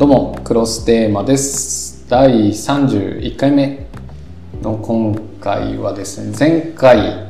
[0.00, 2.08] どうもクロステーマです。
[2.08, 3.86] 第31回目。
[4.62, 7.28] の今回はですね前回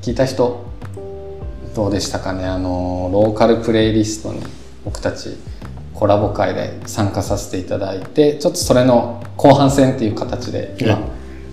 [0.00, 0.64] 聞いた人
[1.74, 2.46] どうでしたかね？
[2.46, 4.40] あのローカルプレイリストに
[4.86, 5.36] 僕たち
[5.92, 10.98] コラボ会で参加させていただいてちょっとそれの後半戦っていう形で今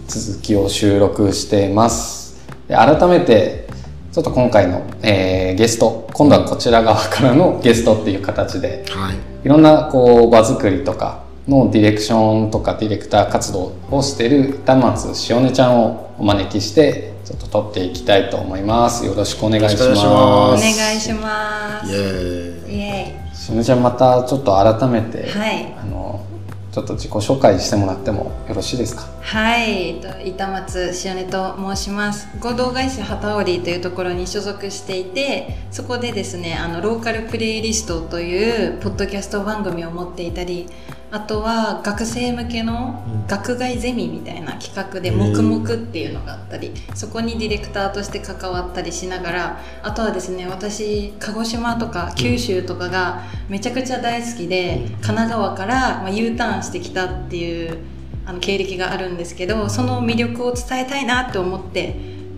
[0.08, 2.48] 続きを収録しています。
[2.70, 3.68] で改めて
[4.14, 19.06] ちょっと今回の、えーゲスト今度はこちら側からのゲストっていう形ではいいろんなこう場作りとかのディレクションとかディレクター活動をしている板松しおねちゃんをお招きしてちょっと撮っていきたいと思います。
[19.06, 20.58] よろしくお願いしよろしくおま願
[20.98, 21.92] いします。
[21.92, 22.76] イエーイ。
[22.76, 25.76] イエしおねちゃんまたちょっと改めて、はい。
[25.80, 26.26] あの
[26.72, 29.04] ちょっと自己紹介してもらってもよろしいですか？
[29.04, 29.15] ーイ。
[29.26, 32.28] はい、えっと板松しおねと申します。
[32.40, 40.68] 合同会社ハタオリというところに所属していて、そこでですね、あのローカルプレイリストというポッドキャスト番組を持っていたり、
[41.12, 43.28] あとは学生向けのうん。
[43.28, 54.90] 学外ゼミみたいな企画で黙々っていうのがあったり、そこにディレクターとして関わったりしながら、あとはですね、私鹿児島とか九州とかがめちゃくちゃ大好きで、うん。
[54.90, 57.80] 神奈川からまあ U ターンしてきたっていう
[58.26, 61.96] あの経歴があるんですけどその魅力を伝えたいなって思って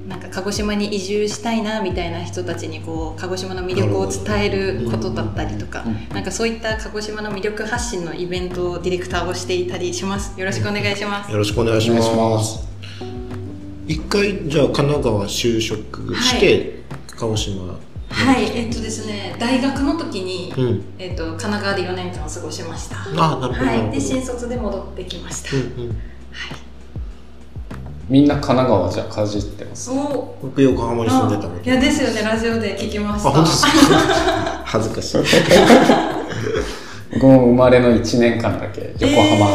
[0.07, 6.09] なんか鹿児島に移住したいなみたいな人たちにこう鹿児島の魅力を伝えることだったりとか、うん。
[6.09, 10.39] なんかそういった鹿児島の魅力発信のイベントをディレクターをしていたりします。
[10.39, 12.07] よろしくお願いします、よろしくお願いします。
[12.07, 12.67] します。
[13.85, 16.83] 一回じゃあ神奈川就職して、
[17.17, 17.77] 鹿児島
[18.09, 20.83] はいえっとですね大学の時に、うん。
[20.97, 22.97] えっと、神奈川で4年間過ごしました。
[23.01, 25.89] あなるほど、はい、で新卒で戻ってきました、うんうん。
[25.89, 25.97] はい。
[28.09, 29.91] みんな神奈川じゃかじってます？
[29.91, 30.37] お。
[30.41, 33.29] 僕横浜に住んでたのあいやですよねラジオで聞きました。
[33.29, 33.71] あ本当ですか？
[34.65, 35.21] 恥ずかしい。
[37.13, 39.47] 僕も生まれの1年間だけ横浜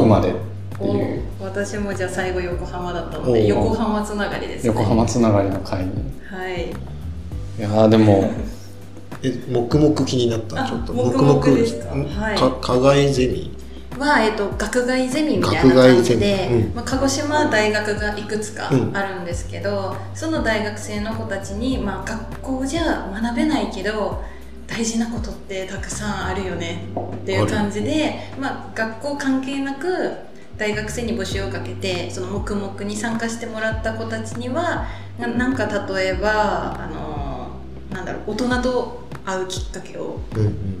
[0.00, 0.32] 生まれっ
[0.78, 3.46] ていう、お私もじゃあ最後横浜だったのおでー。
[3.46, 4.68] 横浜つながりですね。
[4.68, 5.90] 横浜つながりの会に。
[6.30, 6.72] はい
[7.58, 8.30] いやーでも。
[9.20, 10.92] え黙々気になったあちょっと。
[10.92, 11.92] 黙々ですか？
[11.94, 12.04] ん？
[12.04, 12.36] はい。
[12.38, 13.56] か課外ゼミ？
[13.98, 16.74] は、えっと、学外ゼミみたいな感じで、うん。
[16.76, 18.96] まあ、鹿児島大学がいくつかうん。
[18.96, 24.22] あるんですけど、その大学生の子たちに、まあ、学校じゃ学べないけど
[24.68, 30.12] 大事なことってたくさんあるよねっていう感じで、まあ、学校関係なく
[30.56, 34.86] 大学生に募集をかけてその黙々に参加してもらった子たちには
[35.18, 37.17] ななんか例えばあの
[37.90, 40.20] なんだろう大人と会うきっかけを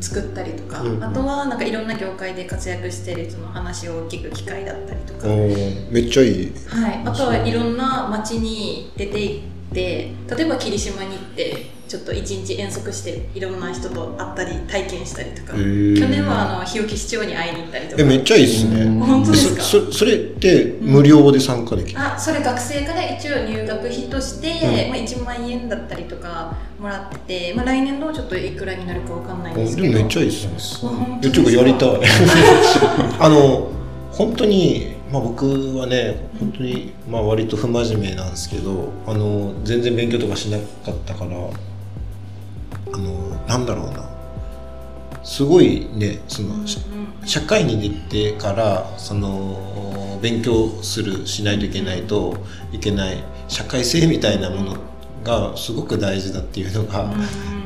[0.00, 1.04] 作ったりとか、うんうん。
[1.04, 6.52] あとはなんかいろんな業界で活躍してる人の話を聞く機会だったりとか、めっちゃいい。
[6.68, 18.02] はい、あとはいろんな街に出て行って例えば霧島に行ってちょっと一日遠足していろんな人と会ったり体験したりとか、去年はあの日置市長に会いに行ったりとか。
[18.02, 18.82] えめっちゃいいですね。
[18.82, 19.62] うん本当ですか？
[19.62, 24.90] そそそれって無料で参加できる、あそれ学生から一応入学費として、うん。
[24.90, 29.88] まあ、1万円だったりとかもらってて、まあ、来年度ちょっといくらになるかわかんないんですけど。
[29.88, 30.90] でもめっちゃいいですね。
[30.90, 31.90] あ本えちょっかやりたい。
[33.18, 33.70] あの
[34.12, 41.30] 本当に、まあ、僕はね本当に、まあ、割と不真面目なんですけどあの全然勉強とかしなかったから
[42.92, 43.12] あの
[43.46, 44.08] なんだろうな
[45.22, 46.54] すごいねその、
[47.26, 47.78] 社会に
[48.08, 52.36] 出てからその勉強するしないといけないと
[52.72, 54.76] いけない社会性みたいなもの
[55.24, 57.10] がすごく大事だっていうのが、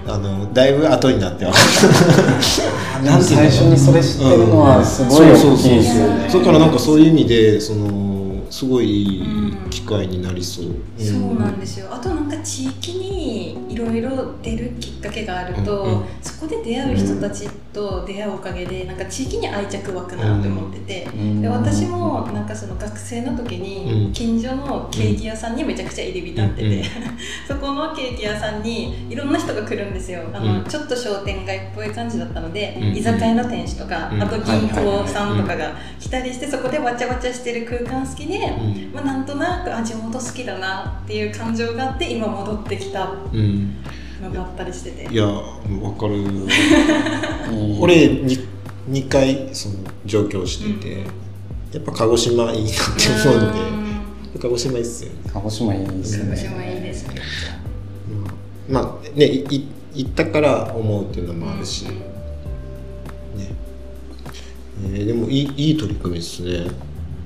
[0.06, 3.22] あのだいぶ後になって分 かった。
[3.22, 6.28] 最初にそれ知ってるのはすごい大きいですよね。
[6.32, 8.11] だからなんかそういう意味でその
[8.52, 10.66] すごいいい機会になりそう。
[10.98, 11.88] そうなんですよ。
[11.90, 16.04] あとなんか地域にいろいろ出るきっかけがあると、うんうん。
[16.20, 21.40] そこで出会う人たちと出会うおかげでなんか地域に愛着湧くなって思ってて、うん。
[21.40, 24.12] で私もなんかその学生の時にうん。
[24.12, 26.82] 近所のケーキ屋さんにめちゃくちゃ入り浸ってて、うんうん。
[27.48, 30.20] そこのケーキ屋さんにいろんな人が来るんですよ。
[30.30, 32.96] あの、うんちょっと商店街っぽい感じだったので、うん。
[32.96, 34.22] 居酒屋の店主とか、うん。
[34.22, 38.41] あと銀行さんとかが来たりしてそこでわちゃわちゃしてる空間好きで、うん
[38.92, 43.76] まあ、なんとなくあ地元好きだなっていう感情があって今戻ってきたうん、
[44.22, 45.12] のがあったりしてて。
[45.12, 45.42] いやわ
[45.98, 46.24] かる。
[47.80, 48.38] 俺に
[48.90, 51.00] 2回その上京してて、うん。
[51.02, 51.06] や
[51.78, 54.40] っぱ鹿児島いいなって思うので、うん。
[54.40, 55.16] 鹿児島いいっすよね。
[55.32, 56.36] 鹿児島いいですよね。
[56.36, 57.14] 私もいいですね。
[58.68, 61.90] まあまあねいい行ったから思うっていうのもあるし、ね。
[64.84, 66.70] えーでもいいいい取り組みですね。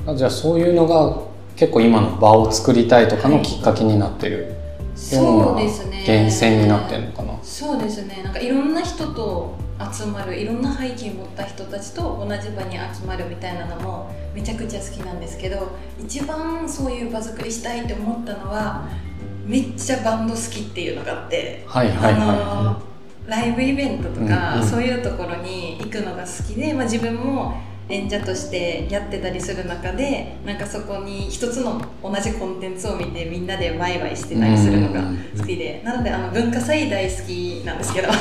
[0.07, 1.21] あじゃあそういうのが
[1.57, 4.55] 結構今の場を作りたいとかのきっかけになってる
[4.95, 7.39] そうなですね源泉になってるのかな？
[7.43, 8.23] そうですね。
[8.23, 9.57] なんかいろんな人と
[9.93, 18.89] 集まるいろんな背景持った人たちと同じ場に集まるみたいなのもめちゃくちゃ好きなんですけど一番そういう場作りしたいって思ったのは
[19.45, 22.83] めっちゃバンド好きっていうのがあって、はいはいはあの
[23.27, 24.67] ライブイベントとか、うんうん。
[24.67, 35.03] そういうところに行くのが好きで、まあ、自分も演者としてやってたりする中でなんかそこに一つの同じコンテンツを見てみんなでワイワイしてたりするのが
[35.39, 38.09] 好きで、なのであの文化祭大好きなんですけど。
[38.09, 38.17] なん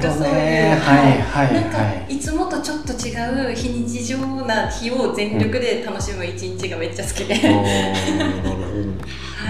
[0.00, 1.54] かそういう、ねはいはい。
[1.54, 3.14] なんかはいいつもとちょっと違
[3.52, 7.36] う非日常な日を全力で楽しむ一日がめっちゃ好きで、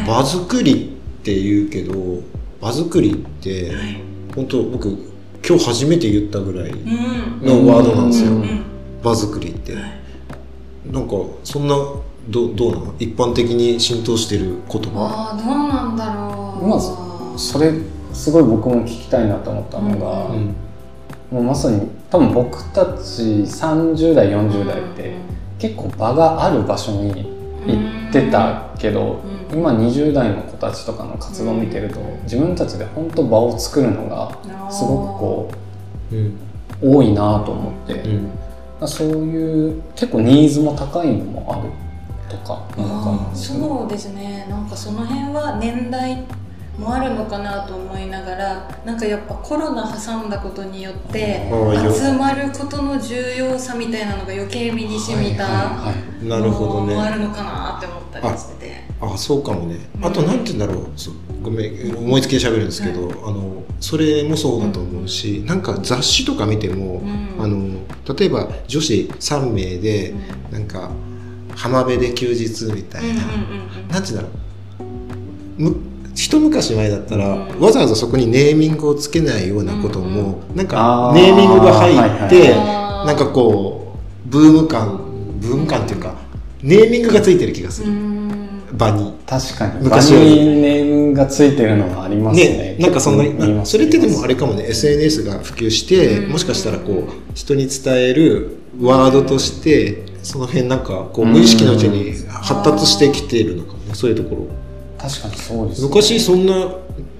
[0.07, 2.23] 場作りって言うけど
[2.61, 4.07] 場作りってはい。
[4.37, 5.06] 本当僕
[5.49, 7.47] 今日初めて言ったぐらいうん。
[7.47, 8.65] のワードなんですよ、うんうん。
[9.03, 9.83] 場作りって、はい。
[10.91, 11.15] なんか
[11.45, 11.77] そんな
[12.29, 12.95] どどうなの？
[12.99, 16.67] 一般的に浸透してる言葉ああどうなんだろう。
[16.67, 16.91] まず
[17.37, 17.73] それ
[18.13, 20.55] すごい僕も聞きたいなと思ったのが、うん。
[21.31, 25.15] もうまさに多分僕たち30代40代って
[25.59, 27.13] 結構場がある場所に
[27.67, 29.21] 行ってたけど、
[29.51, 29.59] うん。
[29.59, 34.37] 今20代の子たちとかの活動を見てると、自分たちで本当場を作るのが
[34.71, 35.51] すごくこ
[36.83, 38.89] う多いなと思って、うん。
[38.89, 41.71] そういう結構ニーズも高いのもある
[42.29, 43.35] とかなのか。
[43.35, 44.47] そうですね。
[44.51, 46.25] なんかその辺は年代
[46.79, 51.49] もあるのかなと思いながらなんかやっぱコロナ挟んだことによって
[51.95, 58.87] 集まることの重要さみたいなのが余計身に染みたもあるねのかなって思ったりしてて。
[59.01, 59.77] あそうかもね。
[60.01, 60.87] あとなんて言うんだろう。
[60.97, 67.43] そうごめん思いつきで喋るんですけど、あのそれもそうだと思うし、なんか雑誌とか見ても、うん。
[67.43, 67.81] あの
[68.19, 70.15] 例えば女子3名で、
[70.51, 70.91] なんか
[71.55, 75.63] 浜辺で休日みたいな、うんうんうんて言うんだろう。
[75.63, 77.61] む一昔前だったら、うん。
[77.61, 81.93] わざわざそこにネーミングをつけないようなことも、なんかネーミングが入
[82.27, 85.01] って、なんかこうブーム感
[85.39, 86.15] ブーム感っていうか
[86.63, 88.61] ネーミングがついてる気がする、うん。
[88.73, 89.15] 場に。
[89.27, 89.83] 確かに。
[89.83, 92.49] 昔場にネームがついてるのがありますね。
[92.49, 94.65] ね、なんかそんな、それってでもあれかもね。
[94.69, 96.33] SNS が普及して、うん。
[96.33, 103.79] もしかしたらこう人に伝えるワードとしてその辺なんかこう無意識のうちに発達してきているのかも。
[103.81, 104.66] ねそういうところ
[104.99, 105.89] 確かにそうですね。
[105.89, 106.55] 昔そんな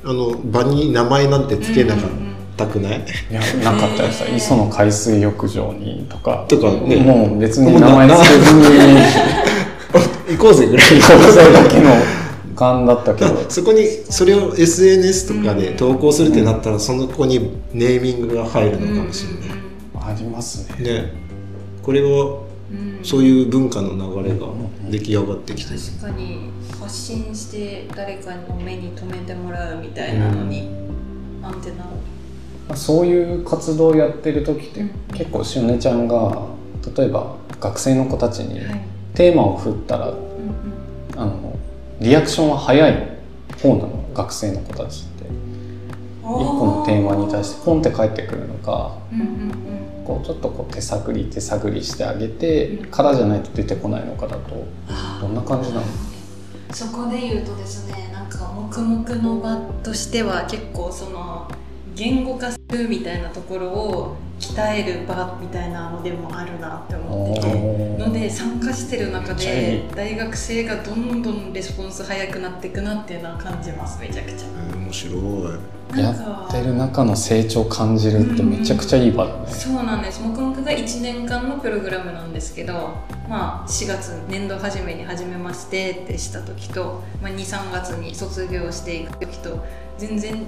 [0.05, 2.11] あの場に名前なんてつけなかっ
[2.57, 4.25] たくない、いやなかったです。
[4.35, 6.47] 磯の海水浴場にとか。
[6.49, 6.97] とかね。
[6.97, 8.63] もう別に名前つけずに。
[10.37, 10.87] 行こうぜぐらい。
[11.01, 11.91] 高校生だけの
[12.57, 13.45] 感だったけど。
[13.49, 20.85] そこにそれを SNS とかで投稿するってなったら、その子にネーミングが入るのかもしれない、ありますね。
[20.85, 21.13] ね。
[21.83, 24.47] これはうんそういう文化の流れが
[24.91, 26.51] 出来上がってきてる、確かに
[26.87, 30.71] 発信して誰かの目に留めてもらうみたいなのに、
[31.43, 32.77] アンテナを。
[32.77, 34.91] そういう活動をやってる時ってうん。
[35.13, 36.47] 結構しおねちゃんが
[36.97, 38.81] 例えば学生の子たちにはい。
[39.15, 40.17] テーマを振ったらうん
[41.17, 41.59] あの
[42.01, 43.19] リアクションは早い
[43.61, 45.25] 方なの学生の子たちって。
[45.27, 49.53] うん、一個のテーマに対してポンって返ってくるのかうんうん
[50.05, 52.87] こうちょっとこう手探り手探りしてあげてうん。
[52.87, 54.65] からじゃないと出てこないのかだと
[55.21, 55.83] どんな感じなの？
[55.83, 55.89] うん、
[56.77, 61.51] そこで言うとですねなんか黙々の場としては結構その
[61.95, 67.87] 言語化するみたいなところを鍛える場みたいなのでもあるなって思ってて。
[67.97, 75.11] ので参加してる中で大学生がどんどんレスポンス早くなっていくなっていうのは感じますめちゃくちえー面白
[75.55, 76.13] いや
[76.49, 79.53] ってる中の成長を感じるってめちゃくちゃいい場だね。
[79.53, 80.23] そうなんです。
[80.23, 82.95] 黙々が1年間のプログラムなんですけど
[83.29, 89.65] まあ4月年度初めに始めましてってした時と、まあ、23月に卒業していく時と
[89.99, 90.45] 全然違い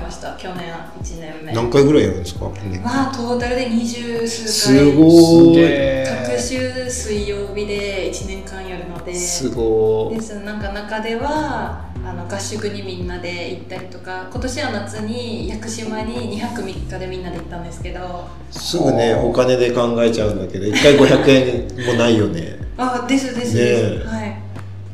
[0.00, 0.36] ました。
[0.36, 1.52] 去年1年目。
[1.52, 4.78] 何回ぐらいやるんですか、ねまあトータルで二十数回。
[4.78, 6.04] すごい。
[6.28, 9.12] 各週水曜日で1年間やるので。
[9.14, 10.38] すごいです。
[10.40, 22.58] なんか中ではあの合宿にみんなで行ったりとか今年は夏に屋久島に2泊3日でみんなで行ったんですけどすぐねお金で考えちゃうんだけど1回500円もないよね。
[22.76, 24.36] あですですです、はい。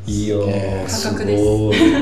[0.07, 0.43] いいよ
[0.87, 1.93] 破格ですい。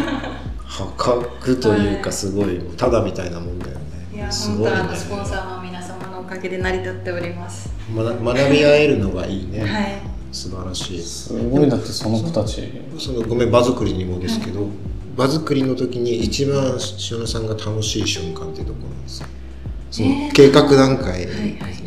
[0.63, 2.01] 破格というはい。
[2.03, 3.71] かすごいただみたいなもんだよ
[4.13, 4.69] いやねすごいね。
[4.69, 9.97] 本当あのスポンサーの皆様のおかげで成り立っております、学学び合えるのがいいね、はい。
[10.31, 11.01] 素晴らしい。
[11.01, 12.71] すごいだってその子たち。
[12.99, 14.67] そのごめん場作りにもですけど、
[15.17, 16.77] 場作りの時に一番
[17.11, 19.27] 塩野さんが楽しい瞬間ってどこなんですか？
[19.91, 21.27] そのえー計画段階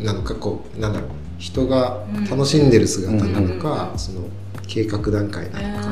[0.03, 3.99] なのかこうなんだろう人が楽しんでる姿なのか、うん。
[3.99, 4.21] その
[4.67, 5.87] 計画段階うなのか、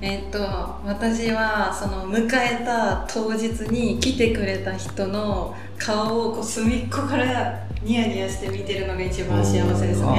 [0.00, 0.38] えっと
[0.84, 10.06] 私はその迎えた当日に来てくれた人の顔をこう隅っこからニヤニヤして見てるのが一番幸せですね。
[10.06, 10.12] は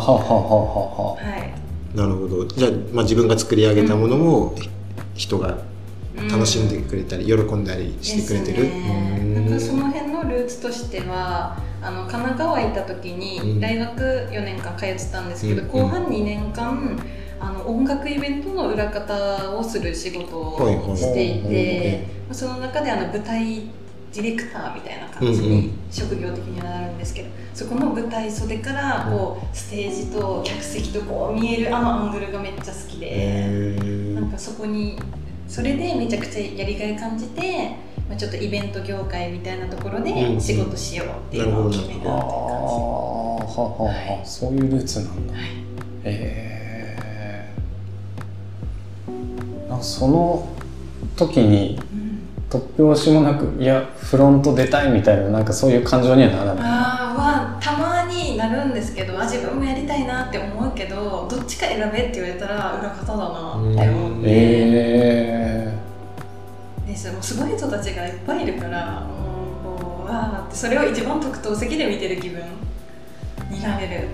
[0.00, 1.16] ははは。
[1.20, 1.43] はい。
[1.94, 2.44] なるほど。
[2.46, 4.54] じゃあ、まあ、自分が作り上げたものも
[5.14, 5.58] 人が
[6.16, 6.28] うん。
[6.28, 9.34] 楽しんでくれたり、喜んだりしてくれてる、ね。
[9.34, 13.18] なんかそうんの辺のルーツとしてはあの神奈川行った時うん。
[13.18, 15.68] に大学4年間通ってたんですけど、うん。
[15.68, 16.96] 後半2年間
[17.40, 20.90] あの音楽イベントの裏方をする仕事はいはい。
[20.92, 21.48] をしていうん。
[21.48, 23.62] て、その中であの舞台
[24.14, 25.50] ディレクターみたいな感じうんうん。
[25.50, 33.76] に職業的にはなるんですけどそこの舞台袖からこうステージと客席とこう見えるあのアングルがめっちゃ好きで。
[34.14, 34.98] なんかそこに
[35.48, 37.70] それでめちゃくちゃやりがい感じて、
[38.08, 40.40] まあ、ちょっとイベント業界みたいなところうんうでん。
[40.40, 43.84] 仕事しようっていうのを決めたっていうああ感はは
[44.18, 45.34] はそういうルーツなんだ。
[45.34, 45.38] じ。
[45.40, 45.48] はい。
[46.04, 50.48] えー、なんかその
[51.16, 51.93] 時にうん
[52.54, 56.64] 突拍子もなくいやフロント出たいみたいななんかそういう感情にはならない。
[56.64, 65.78] あーはたまになるんですけどあ自分もやりたいなって思うけどどっちか選べって言われたら裏方だなって思って、え
[66.86, 67.10] です。
[67.12, 72.42] もうすごい人たちがいっぱいいるからもうこうわーってそれを一番特等席で見てる気分。
[73.50, 74.08] になれる。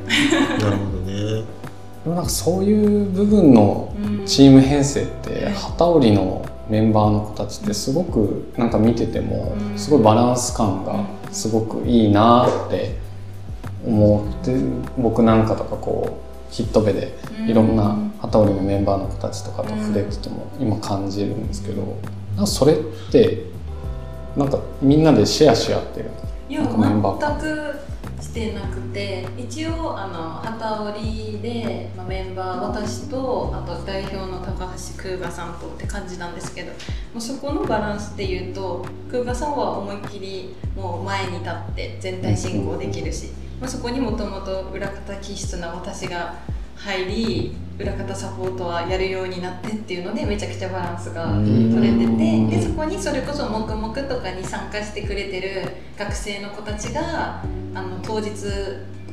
[0.59, 1.13] なるほどね。
[1.13, 1.45] ー、
[2.05, 4.25] でもなんかそういう部分のうん。
[4.27, 9.79] チーム編成ってはい旗織りのメンバーの子たちってすごくなんか見ててもうん。
[9.79, 12.97] すごいバランス感がすごくいいなって
[13.85, 14.55] 思って
[14.99, 21.83] 僕なんかとかこうヒット部でいろんな旗織りのメンバーの子たちとかと触れてても今感じるんですけど
[22.35, 22.77] なんかそれっ
[23.11, 23.45] て
[24.37, 26.11] なんかみんなでシェアし合ってる
[26.49, 27.81] いやなんかメンバー全く
[28.21, 36.77] してなくて一応あの旗織りで、まあ、メンバー私とあと代表の高橋空河さんとって感じなんですけども
[37.17, 43.29] うそこのバランスでいうと空河さんは思いっきりもう前に立って全体進行できるし、
[43.61, 46.35] まあ、そこにもともと裏方気質な私が
[46.85, 51.75] 入り裏方サポートはやるようになってっていうのでめちゃくちゃバランスがうん。
[51.75, 55.67] 取れててでそこにそれこそ黙々とかに参加してくれてる
[55.99, 57.43] 学生の子たちが
[57.75, 58.31] あの当日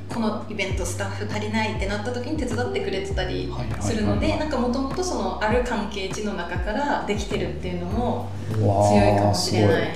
[0.09, 8.29] このイベントスタッフ足りないってなった時に手伝ってくれてたりするのでなんかもともとそのある関係値の中からできてるっていうのも
[8.61, 9.89] わ強いかあもしれない。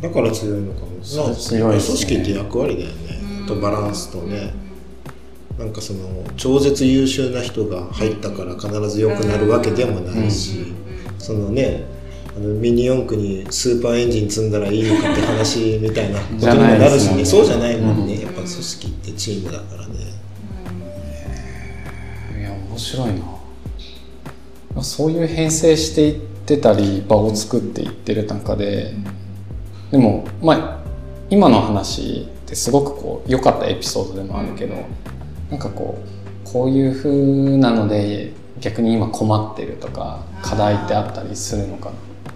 [0.00, 0.86] だから強いのかも。
[1.02, 3.20] そうな強い組織って役割だよね。
[3.40, 3.46] うん。
[3.46, 4.52] とバランスとね
[5.62, 10.74] なんかその超絶優秀な人が入ったから必ず良くなるわけでもないし
[11.20, 11.84] そのね
[12.36, 17.16] あのミニ四駆にスーパーエンジン積んだらいいのかって話みたいなことにもなるしね。
[17.18, 18.20] じゃそうじゃないもんね、うん。
[18.22, 19.94] やっぱ組織ってチームだからね、
[22.40, 23.06] いや面白い
[24.74, 24.82] な。
[24.82, 28.94] そういう編成していってたり場を作っていってる中で
[29.90, 30.82] でもまあ
[31.28, 34.74] 今の話ってすごくこう良かったエピソードでもあるけど
[35.52, 41.90] なんかこうこういう風なので逆に今困ってるとか課題ってあったりするのか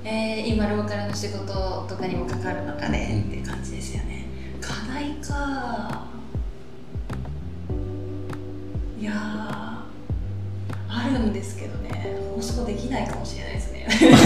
[0.05, 0.11] な？
[0.11, 4.27] えー今ローカルの仕事とかにもかかる中でっていう感じですよね、
[4.61, 6.05] 課題か。
[9.01, 9.15] いやー
[10.89, 12.19] あるんですけどね。
[12.37, 13.89] 放送できないかもしれないですね。
[13.99, 14.17] いやで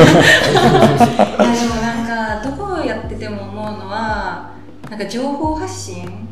[1.68, 4.50] もなんかどこをやってても思うのは
[4.90, 6.26] なんか情報発信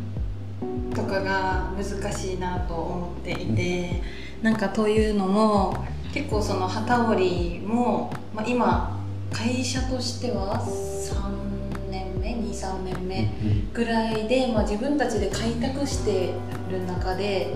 [0.99, 4.03] とかが難しいなと思っていて、
[4.43, 9.01] なんかというのも結構その旗織りも、まあ、今
[9.33, 13.31] 会社としては3年目23年目
[13.73, 16.33] ぐらいで、まあ、自分たちで開拓して
[16.71, 17.55] る中で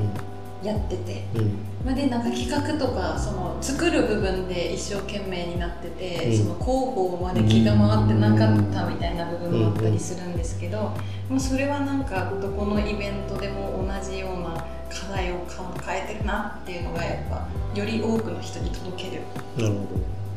[0.63, 1.59] やってて、うん。
[1.85, 6.37] まあ、でなんか企画とかその作る部分で一生懸命になってて、うん。
[6.37, 10.93] その広報まで気が回ってなかったみたいな部分もあったりするんですけど、
[11.29, 19.23] まあ、それはなんかどこのイベントでも同じような課題を抱えてるなっていうのがやっぱより多くの人に届ける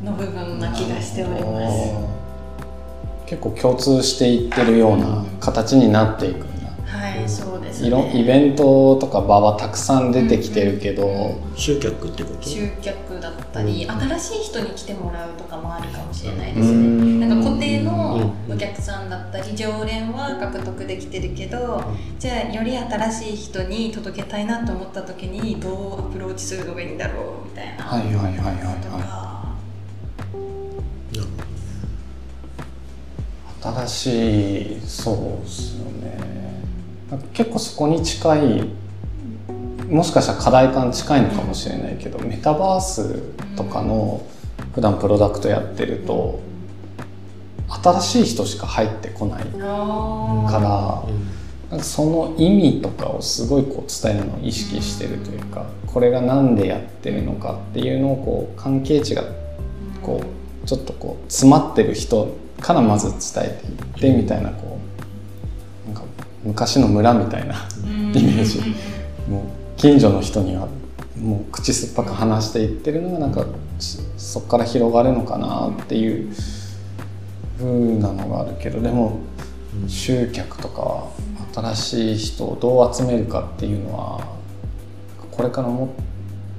[0.03, 2.25] の部分な気がしております。
[3.25, 6.54] 結構共通していってるような形になっていく
[7.27, 7.87] そうですね。
[7.87, 12.43] いろイベントとか場はたくさん出てきてるけど、ど集客ってこと？
[12.47, 13.91] 集客だったり、うん。
[13.91, 16.77] 新しい人に来てもらうとかもあるかもしれないでうすね。
[16.77, 17.19] ん。
[17.19, 18.53] なんか固定のうん。
[18.53, 21.83] お客さんだったり常連は獲得できてるけど、
[22.19, 27.83] じゃあより新しい人に届けたいなと思った時にどうアプローチするのがいいんだろうみたいな。
[27.83, 28.35] はいはいはいはい
[28.81, 29.05] とはい。
[33.65, 35.94] 新しいそうですよね
[37.33, 38.69] 結構そこに近い
[39.89, 43.21] もしかしたら課題感近いのかもしれないけどメタバース
[43.55, 44.25] とかの
[44.73, 46.41] 普段プロダクトやってると
[47.67, 51.25] 新しい人しか入ってこないあから
[51.69, 59.23] なんかその意味とかをすごいこう伝えるのを意識してるというかこれが何でやってるのかっていうのをこう関係値が
[60.01, 60.21] こ
[60.63, 64.79] うちょっとこう詰まってる人からまず伝えていってみたいなこ
[66.45, 68.61] 昔の村みたいなイメージ。
[69.29, 69.41] もう
[69.77, 70.67] 近所の人には
[71.19, 73.45] もう口酸っぱく話していってるのがなんか
[73.79, 76.33] しそこから広がるのかなっていう
[77.57, 79.19] 風なのがあるけどでも
[79.87, 81.11] 集客とかは
[81.53, 84.35] 新しい人をどう集めるかっていうのは
[85.31, 85.87] これからも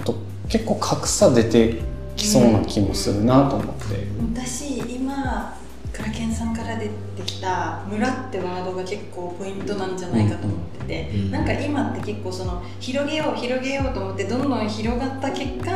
[0.03, 0.15] っと
[0.49, 1.83] 結構格差出て
[2.17, 4.07] きそうな気もするなと思って。
[4.35, 5.57] 私今
[5.97, 6.55] クラケンさん。
[6.55, 6.91] から出て
[7.25, 9.97] きた「村」ってワードが結構ポイントなん。
[9.97, 11.45] じゃないかと思ってて、うんなん。
[11.47, 14.43] か今って結構その広げよう広げようと思ってどん。
[14.43, 15.71] どん広がった結果、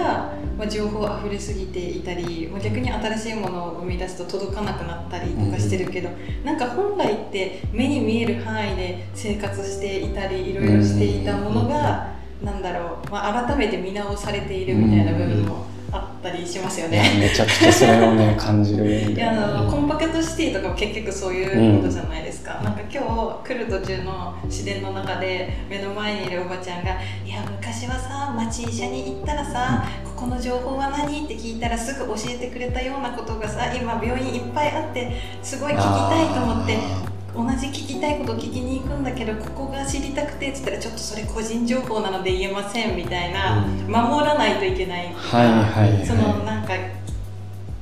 [0.58, 6.08] まあ、情報あふれすぎていたり、まあ、逆に新しいものを生み出すと届かなくなったりとかしてるけど、
[6.44, 6.58] なん。
[6.58, 12.08] か本来って目に見える範囲で生活していたりいろいろしていたものが、
[12.44, 17.02] なんだろう、まあ、改めて見直されているみたいな部分もあったりしますよね。
[17.18, 23.02] めちゃくちゃそれをね感じるんいやあのコンパクトシティとかも結局そういうことじゃないですか、なんか今
[23.42, 26.92] 日来る途中の自然の中で目の前にいるおばちゃんが
[27.24, 43.86] 「いや昔はさ町医者に行ったらさここの情報は何?」って聞いたらすぐ教えてくれたようなことがさ今病院いっぱいあってすごい聞きたいと思って同じ聞きたいこと聞きに行くんだけどここが知りたくてっつったらちょっとそれ個人情報なので言えませんみたいな、うん。
[43.86, 46.74] 守らないといけないっていうかはいはいはいそのなんか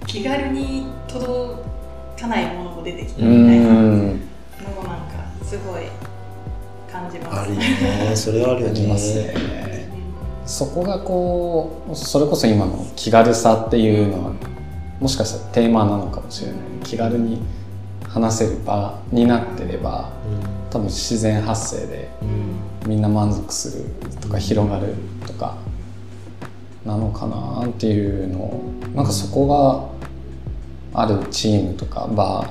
[0.07, 1.63] 気軽に届
[2.21, 5.85] かないものも出てきたうみたいなのもんなんかすごい
[6.91, 7.41] 感じます。
[7.41, 8.13] あるよね。
[8.17, 9.89] それはあるよありますねね。
[10.47, 14.33] そこがこうそれこそ今の気軽さっていうのは
[14.99, 16.59] もしかしたらテーマなのかもしれない。
[16.85, 17.43] 気軽に
[18.09, 20.13] 話せる場になってれば
[20.71, 22.09] 多分自然発生で
[22.87, 23.85] みんな満足する
[24.21, 24.95] とか広がる
[25.27, 25.57] とか
[26.85, 29.93] なのかなっていうのをなんかそこ
[30.95, 32.43] があるチームとかバ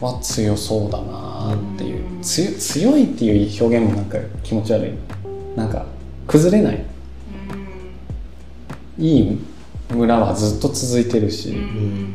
[0.00, 2.20] ーは強そうだなっていう。
[2.22, 4.92] 強強いっていう表現もなんか気持ち悪い。
[5.56, 5.86] なんか
[6.26, 6.84] 崩れない。
[8.98, 9.38] いい
[9.90, 12.14] 村はずっと続いてるし、うん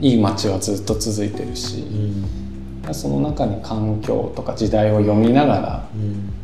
[0.00, 1.84] いい街はずっと続いてるし、
[2.92, 5.88] その中に環境とか時代を読みながら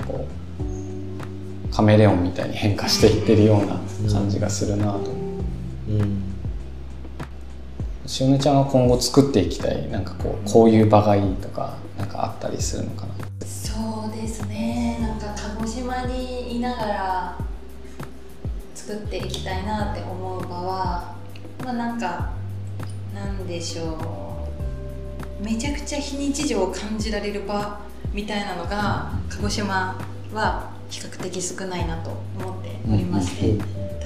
[0.07, 0.27] こ
[0.61, 3.81] うカメレオンみたいに変化していってるような
[4.13, 5.11] 感じがするなと。
[8.07, 9.91] しおねちゃんは今後作っていきたい。
[9.91, 13.15] なんかこうこういう場がいいとかなんかあったりするのかな。
[13.45, 14.99] そうですね。
[15.01, 17.39] なんか鹿児島にいながら
[18.75, 21.17] 作っていきたいなって思う場は
[21.65, 22.31] まあなんか
[23.27, 23.99] なんでしょ
[25.41, 25.45] う。
[25.45, 27.81] めちゃくちゃ非日常を感じられる場
[28.13, 29.99] みたいなのが鹿児島
[30.33, 33.59] は比較的少ないなと思っておりまして、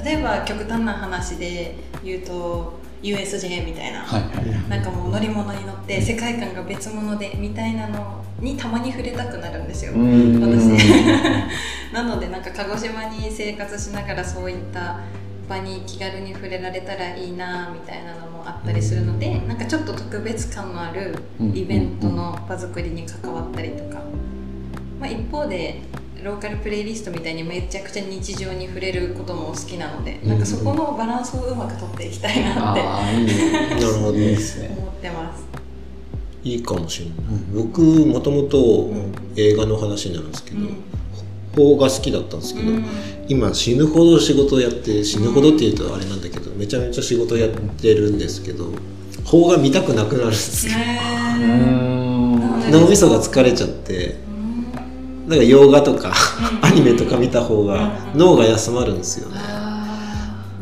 [0.02, 4.06] 例えば極端な話で言うと USJ みたいな、
[4.68, 10.40] なんかもう乗り物に乗って世界観が別物でみたいなのにたまに触れたくなるんですよ、うん。
[10.40, 10.66] 私。
[11.92, 15.00] なのでなんか鹿児島に生活しながらそういった
[15.50, 21.16] 場に気軽に触れられたらいいなみたいなのもあったりするのでなんかちょっと特別感のある
[21.52, 24.00] イベントの場作りに関わったりとか、
[25.00, 25.82] まあ、一方で
[26.22, 33.70] ローカルプレイリストみたいにめちゃくちゃ日常に触れることも好きなのでなんかそこのバランスをうまく取っていきたいなってああいいね。
[33.70, 34.74] なるほどいいですね。
[34.78, 35.44] 思ってます。
[36.44, 37.16] いいかもしれない。
[37.54, 38.90] 僕もともと
[39.36, 40.58] 映画の話になるんですけど
[41.54, 42.70] 邦が好きだったんですけど
[43.28, 48.72] 今死ぬほど仕事をやって死ぬほどっていうとあれなんだけどめちゃめちゃ仕事やってるんですけど
[49.28, 50.74] 邦が見たくなくなるんですよ。
[52.70, 54.16] 脳みそが疲れちゃって
[55.26, 56.12] だから洋画とか
[56.62, 59.40] アニメとか見た方が脳が休まるんですよね。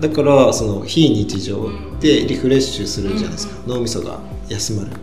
[0.00, 1.70] だからその非日常
[2.00, 3.54] でリフレッシュするじゃないですか。
[3.66, 4.90] 脳みそが休まる。
[4.90, 5.00] だか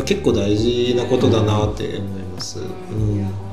[0.00, 3.43] ら結構大事なことだなって思います、うん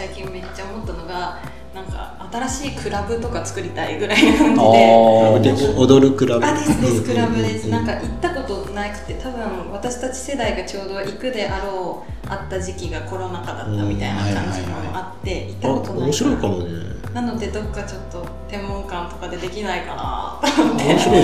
[0.00, 1.38] 最近めっちゃ思ったのが
[1.74, 5.56] なんか新しいクラブとか作りたいぐらいの感じで。
[5.56, 6.46] で踊るクラブ。
[6.46, 16.70] あですですクラブです、うんなんか行ったことなくて多分私たち世代がちょうど行くであろうあった時期がコロナ禍だったみたいな感じもあって行ったあことない面白いかもね。
[17.12, 20.84] なのでどっかちょっと天文館とかでできないかなと思って。
[20.84, 21.20] 面白い。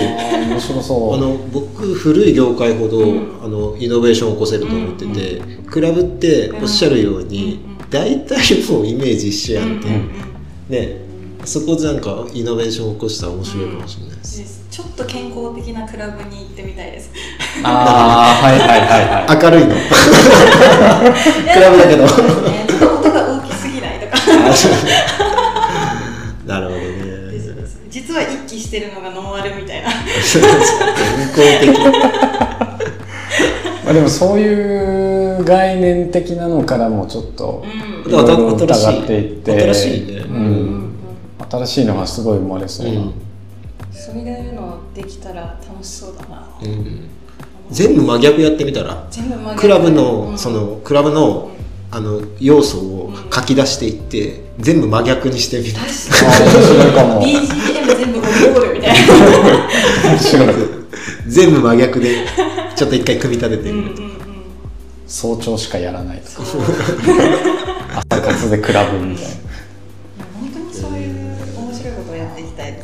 [0.48, 1.14] 面白そう。
[1.14, 3.42] あの僕古い業界ほど、うん。
[3.42, 9.90] あのイノベーションを起こせると思ってて、クラブっておっしゃるように、大体もうイメージ一緒やんって、う。
[9.90, 9.98] んう
[10.68, 11.06] ね。
[11.46, 17.10] そこでなんかイノベーション起こしたら面白いかもしれないです、ちょっと健康的なクラブに行ってみたいです。
[17.62, 18.80] ああはいはいはい
[19.24, 19.36] はい。
[19.42, 19.76] 明るいの。
[21.54, 22.02] クラブだけど。
[22.02, 22.08] ね
[22.68, 24.16] ちょっと音が大きすぎないとか。
[26.46, 29.88] なるほどですね実は一気してるのがノンアルみたいな。
[29.94, 30.02] 健
[31.30, 31.78] 康的。
[33.84, 37.64] まあでもそういう概念的なのからもちょっと
[38.06, 40.18] 疑っていって新しいね。
[40.18, 40.34] ううん。
[40.34, 40.78] うん。
[40.84, 40.92] ん、
[41.50, 43.14] 新しいのがすごい生まれそうな、うん。
[43.92, 46.48] そういうのできたら楽しそうだな。
[46.62, 47.08] うん。
[47.70, 49.60] 全部真逆やってみたら全部真逆。
[49.60, 50.38] クラブうのん。
[50.38, 51.50] そのクラブの
[51.90, 55.74] あの要素を書き出していって全部真逆にしてみる。
[55.74, 55.86] 確
[56.24, 57.22] ああ面白いかも。
[57.24, 58.96] BGM 全部ゴールみたいな。
[61.28, 62.26] 全部真逆で
[62.76, 63.90] ちょっと一回組み立ててみる。
[63.90, 64.15] うんうんうん。
[65.06, 66.48] 早朝しかやらないとか。
[68.10, 69.24] 朝活でクラブみたい
[70.38, 71.14] 本当にそういう
[71.56, 72.78] 面白いことをやっていきたいね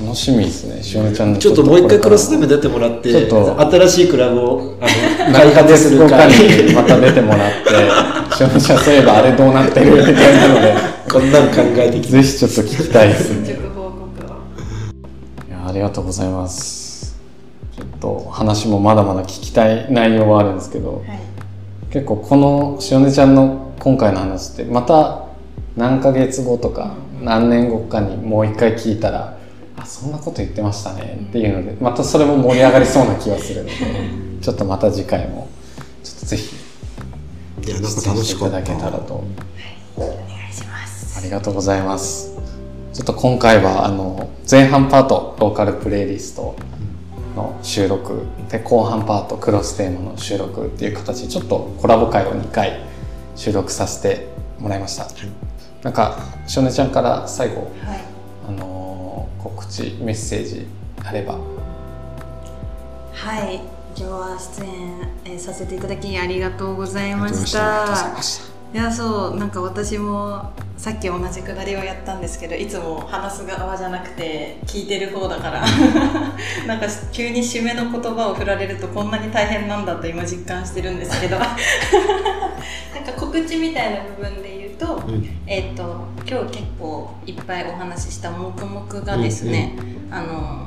[0.00, 0.82] な楽しみですね。
[0.82, 4.86] しおねちゃんのちょっともう一回クロスででも出てもらってちょっと新しいクラブをあ
[5.30, 6.74] の開開発する会に。
[6.74, 10.74] また出てもらってしおねちゃんそういえばあれどうなってるみたいなので
[11.10, 12.08] こんなん考えてきて。
[12.08, 13.46] ぜひちょっと聞きたいですね。
[13.46, 14.36] 進捗報告を。
[15.48, 16.83] いやありがとうございます
[17.76, 21.20] ちょっと話もまだまだ聞きたい内容はあるんですけどはい。
[21.90, 25.26] 結構このしおねちゃんの今回の話ってまた
[25.76, 29.38] 何ヶ月後とか何年後かにもう一回聞いたら
[29.76, 33.74] あそんなこと言ってましたねっていうのでまたそれも盛り上がりそうな気がするので
[34.40, 35.48] ちょっとまた次回も
[36.02, 36.56] ちょっとぜひ
[37.66, 39.24] いやなんか楽しかったいただけたらと
[39.96, 41.18] お願いします。
[41.18, 42.34] ありがとうございます。
[42.92, 46.56] ちょっと今回はあの前半パートローカルプレイリスト
[47.34, 52.80] の収録で後半パートクロステーマの収録っていう形でちょっとコラボ会を2回
[53.36, 55.06] 収録させてもらいました、
[55.82, 58.00] なんかしおねちゃんから最後、はい。
[58.48, 60.66] あのー告知メッセージ
[61.04, 61.34] あれば。
[63.12, 63.56] はい、
[63.94, 68.22] 今日は出演、えーさせていただきありがとうございましありがとうございたま。
[68.22, 75.60] したいやそうなんか私もさっき同じくだりをやったんですけどいつも話す側じゃなくて聞いてる方だから
[76.66, 81.38] なんか急に締めの言葉を振られるとこんなに大変なんだと今実感してるんですけど。
[82.94, 85.28] なんか告知みたいな部分で言うと,、うん。
[85.46, 89.76] えっと今日結構いっぱいお話しした黙々がですね、
[90.10, 90.66] あの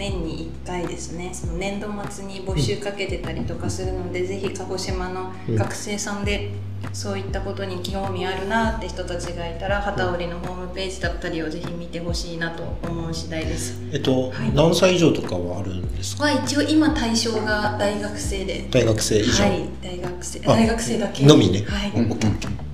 [0.00, 6.50] 年に1回ですねその年度末に募集かけてたりとかするので、ぜひ鹿児島の学生さんで
[6.94, 13.78] そういったことに興味あるなって人たちがいたら旗織りのホームページだったりをぜひ見てほしいなと思う次第です。
[13.92, 14.54] えっと、はい。
[14.54, 16.24] 何歳以上とかはあるんですか？
[16.24, 18.66] は一応今対象が大学生で。
[18.70, 20.40] 大学生以上、はい大学生。
[20.40, 21.26] あ大学生だけ。
[21.26, 21.64] のみね。
[21.68, 22.08] はい、うん。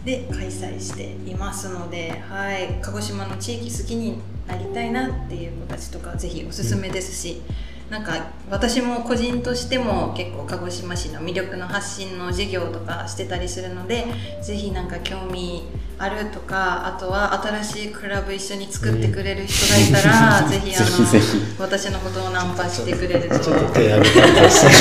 [0.04, 7.42] で開催していますので、はい、鹿児島の地域好きになりたいなっていう子たちとかぜひおすすめですし、
[7.90, 14.06] なんか私も個人としても結構鹿児島市の魅力の発信の授業とかしてたりするので
[14.42, 15.62] ぜひなんか興味
[15.98, 21.38] あるとかあとは新しいクラブ一緒に作ってくれる人がいたら、ぜひあのぜひぜひ。
[21.58, 24.80] 私のことをナンパしてくれるとちょっと手挙げたんですはい、嬉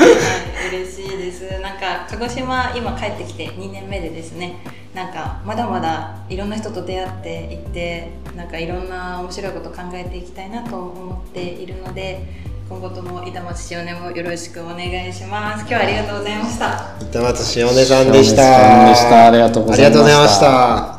[0.00, 0.10] です。
[0.10, 0.41] なんか
[2.22, 4.62] 鹿児島今帰ってきて2年目でですね、
[4.94, 12.24] なんかまだまだいろんな人と出会っていって、なんかいろんな面白いこと考えていきたいなと思っているので、
[12.68, 15.62] 今後とも板松塩根もよろしくお願いします。
[15.62, 16.94] 今日はありがとうございました。
[17.00, 19.26] 板松しおねさんでした。
[19.26, 19.90] ありがとうございました。
[19.90, 20.46] ありがとうございました。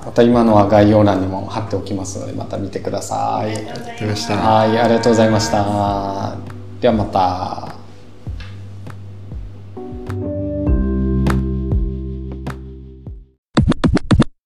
[0.05, 3.55] また今のは概要欄にも貼っておきますのでまた見てください。
[3.55, 4.35] ありがとうございました。
[4.35, 6.35] はいありがとうございました。
[6.81, 7.72] ではまた